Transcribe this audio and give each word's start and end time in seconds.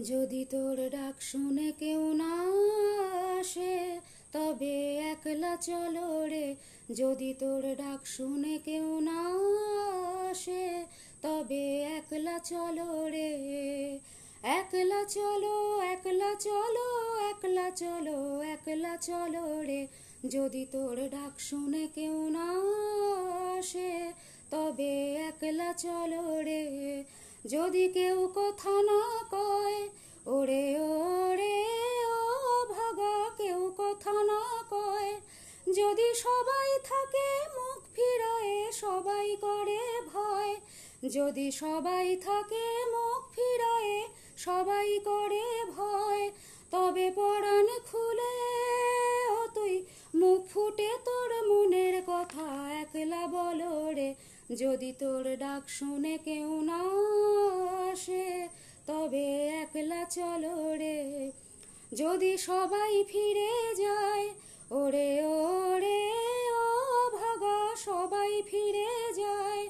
যদি 0.00 0.44
তোর 0.44 0.88
ডাক 0.90 1.22
শুনে 1.22 1.72
কেউ 1.78 2.12
না 2.12 2.42
আসে, 3.40 4.00
তবে 4.32 4.96
একলা 4.96 5.56
চলো 5.56 6.26
রে। 6.26 6.54
যদি 6.94 7.34
তোর 7.34 7.74
ডাক 7.74 8.06
শুনে 8.06 8.58
কেউ 8.64 9.00
না 9.00 9.20
আসে, 10.30 10.84
তবে 11.22 11.82
একলা 11.82 12.38
চলো 12.38 13.08
রে। 13.08 13.98
একলা 14.42 15.04
চলো 15.04 15.80
একলা 15.80 16.34
চলো 16.34 17.16
একলা 17.30 17.70
চলো 17.70 18.40
একলা 18.40 18.96
চলো 18.96 19.62
রে। 19.62 19.86
যদি 20.28 20.66
তোর 20.72 21.08
ডাক 21.08 21.40
শুনে 21.40 21.88
কেউ 21.94 22.30
না 22.30 22.48
আসে, 23.58 24.12
তবে 24.50 25.14
একলা 25.14 25.72
চলো 25.72 26.40
রে। 26.40 27.04
যদি 27.46 27.88
কেউ 27.88 28.28
কথা 28.34 28.82
না 28.82 29.02
কয়, 29.30 29.88
ওরে 30.26 30.76
ওরে, 30.80 31.66
ও 32.06 32.66
ভাগা, 32.72 33.30
কেউ 33.36 33.72
কথা 33.78 34.12
না 34.12 34.42
কয়। 34.70 35.20
যদি 35.72 36.14
সবাই 36.14 36.78
থাকে 36.84 37.28
মুখ 37.56 37.82
ফিরায়ে, 37.94 38.72
সবাই 38.72 39.36
করে 39.40 39.80
ভয়। 40.14 40.56
যদি 41.08 41.50
সবাই 41.50 42.16
থাকে 42.16 42.84
মুখ 42.90 43.34
ফিরায়ে, 43.34 44.08
সবাই 44.36 44.98
করে 44.98 45.64
ভয়। 45.76 46.30
তবে 46.70 47.10
পরাণ 47.10 47.66
খুলে 47.92 48.34
তুই, 49.54 49.84
মুখ 50.14 50.40
ফুটে 50.52 50.90
তোর 51.04 51.46
মনের 51.48 52.02
কথা, 52.06 52.72
একলা 52.72 53.26
বলো 53.26 53.92
রে 53.92 54.14
যদি 54.50 54.92
তোর 54.92 55.36
ডাক 55.36 55.68
শুনে 55.68 56.18
কেউ 56.18 56.60
না 56.62 56.82
আসে, 57.92 58.48
তবে 58.86 59.46
একলা 59.46 60.04
চলো 60.04 60.74
রে। 60.76 61.30
যদি 61.92 62.36
সবাই 62.36 63.04
ফিরে 63.04 63.74
যায়, 63.74 64.28
ওরে 64.70 65.24
ওরে, 65.24 66.12
ও 66.52 66.66
ভাগা, 67.16 67.76
সবাই 67.76 68.42
ফিরে 68.42 69.12
যায়। 69.16 69.68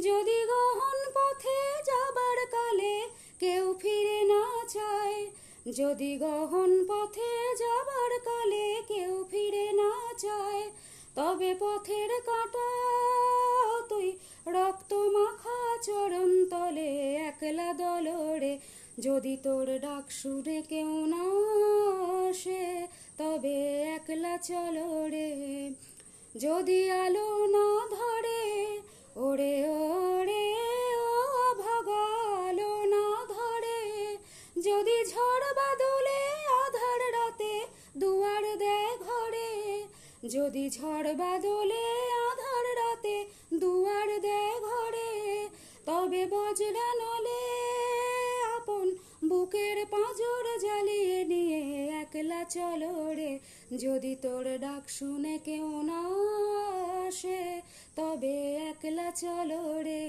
যদি 0.00 0.46
গহন 0.46 0.98
পথে 1.14 1.60
যাবার 1.84 2.38
কালে 2.50 3.08
কেউ 3.40 3.74
ফিরে 3.80 4.24
না 4.24 4.64
চায়, 4.68 5.30
যদি 5.72 6.18
গহন 6.18 6.84
পথে 6.88 7.54
যাবার 7.58 8.20
কালে 8.24 8.82
কেউ 8.88 9.24
ফিরে 9.30 9.72
না 9.72 9.92
চায়, 10.18 10.70
তবে 11.14 11.54
পথের 11.60 12.10
কাটা 12.26 12.93
রক্ত 14.56 14.92
মাখা 15.16 15.60
চরণ 15.86 16.30
তলে 16.52 16.90
একলা 17.28 17.68
দলরে। 17.80 18.54
যদি 19.06 19.34
তোর 19.44 19.68
ডাক 19.84 20.06
সুরে 20.18 20.58
কেউ 20.70 20.92
না 21.12 21.24
আসে, 22.28 22.64
তবে 23.18 23.56
একলা 23.96 24.34
চলো 24.48 24.88
রে 25.12 25.30
যদি 26.34 26.80
আলো 27.02 27.28
না 27.54 27.68
ধরে, 27.96 28.42
ওরে 29.26 29.54
ওরে, 29.74 30.46
ও 31.06 31.12
ভাগালো 31.62 32.72
না 32.94 33.06
ধরে। 33.34 33.80
যদি 34.66 34.96
ঝড় 35.12 35.46
বাদলে 35.58 36.20
আধার 36.62 37.00
রাতে 37.16 37.54
দুয়ার 38.00 38.44
দেয় 38.62 38.92
ঘরে, 39.06 39.52
যদি 40.34 40.64
ঝড় 40.76 41.08
বাদলে 41.14 41.86
বুকের 49.44 49.86
পাঁজর 49.90 50.44
জ্বালিয়ে 50.60 51.24
নিয়ে 51.24 51.60
একলা 52.02 52.44
চলো 52.44 52.92
রে। 53.14 53.38
যদি 53.78 54.16
তোর 54.22 54.44
ডাক 54.58 54.84
শুনে 54.88 55.38
কেউ 55.44 55.68
না 55.82 56.00
আসে, 57.08 57.62
তবে 57.96 58.36
একলা 58.70 59.10
চলো 59.10 59.62
রে। 59.82 60.04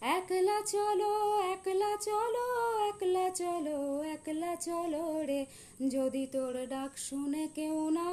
একলা 0.00 0.58
চলো 0.66 1.12
একলা 1.52 1.92
চলো 1.96 2.46
একলা 2.88 3.30
চলো 3.30 3.78
একলা 4.14 4.56
চলো 4.56 5.04
রে। 5.28 5.46
যদি 5.90 6.26
তোর 6.26 6.66
ডাক 6.68 6.92
শুনে 6.98 7.48
কেউ 7.54 7.90
না 7.90 8.08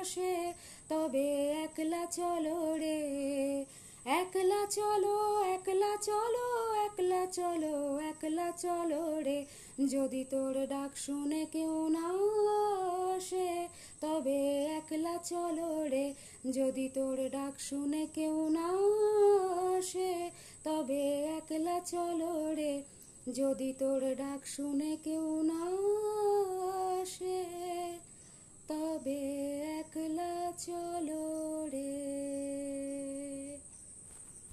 আসে, 0.00 0.52
তবে 0.88 1.26
একলা 1.64 2.06
চলো 2.06 2.58
রে। 2.76 3.00
একলা 4.20 4.66
চলো 4.70 5.44
একলা 5.54 5.96
চলো 5.96 6.46
একলা 6.86 7.26
চলো 7.26 7.76
একলা 8.10 8.48
চলো 8.56 9.04
রে। 9.20 9.40
যদি 9.90 10.22
তোর 10.30 10.54
ডাক 10.66 10.92
শুনে 10.96 11.42
কেউ 11.52 11.74
না 11.88 12.06
আসে, 13.16 13.68
তবে 14.00 14.38
একলা 14.78 15.16
চলো 15.24 15.70
রে। 15.88 16.06
যদি 16.52 16.86
তোর 16.94 17.18
ডাক 17.32 17.54
শুনে 17.60 18.02
কেউ 18.14 18.36
না 18.48 18.68
আসে, 19.76 20.30
তবে 20.64 21.02
একলা 21.38 21.76
চলো 21.86 22.32
রে। 22.54 22.74
যদি 23.34 23.70
তোর 23.78 24.02
ডাক 24.14 24.40
শুনে 24.46 24.92
কেউ 25.04 25.26
না 25.42 25.62
আসে, 27.00 27.40
তবে 28.68 29.20